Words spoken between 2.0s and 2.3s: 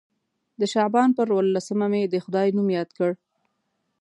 د